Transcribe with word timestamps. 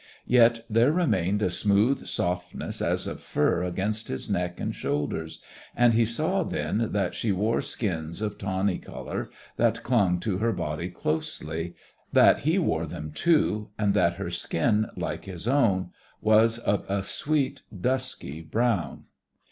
Yet 0.25 0.65
there 0.67 0.91
remained 0.91 1.43
a 1.43 1.51
smooth 1.51 2.07
softness 2.07 2.81
as 2.81 3.05
of 3.05 3.19
fur 3.21 3.61
against 3.61 4.07
his 4.07 4.31
neck 4.31 4.59
and 4.59 4.73
shoulders, 4.73 5.39
and 5.75 5.93
he 5.93 6.05
saw 6.05 6.41
then 6.41 6.89
that 6.93 7.13
she 7.13 7.31
wore 7.31 7.61
skins 7.61 8.19
of 8.19 8.39
tawny 8.39 8.79
colour 8.79 9.29
that 9.57 9.83
clung 9.83 10.19
to 10.21 10.39
her 10.39 10.53
body 10.53 10.89
closely, 10.89 11.75
that 12.13 12.39
he 12.39 12.57
wore 12.57 12.87
them 12.87 13.11
too, 13.11 13.69
and 13.77 13.93
that 13.93 14.15
her 14.15 14.31
skin, 14.31 14.87
like 14.97 15.25
his 15.25 15.47
own, 15.47 15.91
was 16.19 16.57
of 16.57 16.89
a 16.89 17.03
sweet 17.03 17.61
dusky 17.79 18.41
brown. 18.41 19.03